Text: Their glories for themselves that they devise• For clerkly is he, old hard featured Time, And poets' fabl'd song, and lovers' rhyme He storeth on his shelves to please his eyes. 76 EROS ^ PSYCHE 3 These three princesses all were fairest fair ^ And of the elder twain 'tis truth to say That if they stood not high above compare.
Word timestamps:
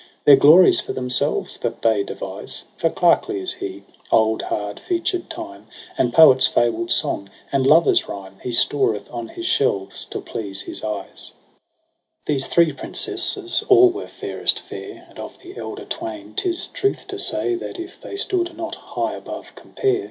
Their 0.25 0.35
glories 0.35 0.81
for 0.81 0.93
themselves 0.93 1.59
that 1.59 1.83
they 1.83 2.01
devise• 2.01 2.65
For 2.81 2.89
clerkly 2.89 3.39
is 3.39 3.53
he, 3.53 3.83
old 4.11 4.41
hard 4.41 4.79
featured 4.79 5.29
Time, 5.29 5.67
And 5.95 6.11
poets' 6.11 6.47
fabl'd 6.47 6.89
song, 6.89 7.29
and 7.51 7.67
lovers' 7.67 8.09
rhyme 8.09 8.39
He 8.41 8.49
storeth 8.51 9.13
on 9.13 9.27
his 9.27 9.45
shelves 9.45 10.05
to 10.05 10.19
please 10.19 10.61
his 10.61 10.83
eyes. 10.83 11.31
76 11.31 11.31
EROS 11.31 11.31
^ 11.31 11.31
PSYCHE 11.35 12.25
3 12.25 12.33
These 12.33 12.47
three 12.47 12.73
princesses 12.73 13.63
all 13.69 13.91
were 13.91 14.07
fairest 14.07 14.59
fair 14.61 14.93
^ 14.93 15.09
And 15.11 15.19
of 15.19 15.37
the 15.37 15.55
elder 15.55 15.85
twain 15.85 16.33
'tis 16.35 16.65
truth 16.69 17.05
to 17.09 17.19
say 17.19 17.53
That 17.53 17.79
if 17.79 18.01
they 18.01 18.15
stood 18.15 18.57
not 18.57 18.73
high 18.73 19.13
above 19.13 19.53
compare. 19.53 19.99